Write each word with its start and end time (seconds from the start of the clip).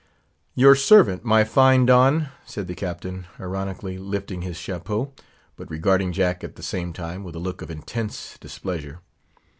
"Your 0.55 0.73
servant, 0.73 1.23
my 1.23 1.43
fine 1.43 1.85
Don," 1.85 2.29
said 2.43 2.65
the 2.65 2.73
Captain, 2.73 3.27
ironically 3.39 3.99
lifting 3.99 4.41
his 4.41 4.57
chapeau, 4.57 5.13
but 5.55 5.69
regarding 5.69 6.11
Jack 6.11 6.43
at 6.43 6.55
the 6.55 6.63
same 6.63 6.91
time 6.91 7.23
with 7.23 7.35
a 7.35 7.37
look 7.37 7.61
of 7.61 7.69
intense 7.69 8.35
displeasure. 8.41 9.01